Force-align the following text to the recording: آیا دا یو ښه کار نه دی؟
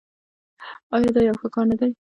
آیا 0.95 1.09
دا 1.15 1.21
یو 1.27 1.35
ښه 1.41 1.47
کار 1.53 1.65
نه 1.71 1.75
دی؟ 1.79 1.89